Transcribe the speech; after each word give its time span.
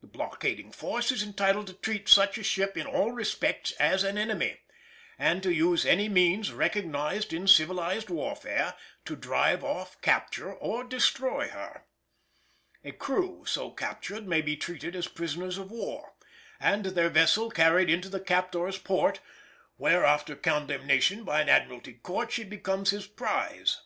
The 0.00 0.06
blockading 0.06 0.72
force 0.72 1.12
is 1.12 1.22
entitled 1.22 1.66
to 1.66 1.74
treat 1.74 2.08
such 2.08 2.38
a 2.38 2.42
ship 2.42 2.78
in 2.78 2.86
all 2.86 3.12
respects 3.12 3.72
as 3.72 4.04
an 4.04 4.16
enemy, 4.16 4.58
and 5.18 5.42
to 5.42 5.52
use 5.52 5.84
any 5.84 6.08
means 6.08 6.50
recognised 6.50 7.30
in 7.34 7.46
civilised 7.46 8.08
warfare 8.08 8.74
to 9.04 9.14
drive 9.16 9.62
off, 9.62 10.00
capture, 10.00 10.50
or 10.50 10.82
destroy 10.82 11.48
her. 11.48 11.84
A 12.84 12.92
crew 12.92 13.44
so 13.44 13.70
captured 13.70 14.26
may 14.26 14.40
be 14.40 14.56
treated 14.56 14.96
as 14.96 15.08
prisoners 15.08 15.58
of 15.58 15.70
war, 15.70 16.14
and 16.58 16.86
their 16.86 17.10
vessel 17.10 17.50
carried 17.50 17.90
into 17.90 18.08
the 18.08 18.18
captor's 18.18 18.78
port, 18.78 19.20
where 19.76 20.06
after 20.06 20.34
condemnation 20.34 21.22
by 21.22 21.42
an 21.42 21.50
Admiralty 21.50 21.92
court 21.92 22.32
she 22.32 22.44
becomes 22.44 22.92
his 22.92 23.06
prize. 23.06 23.82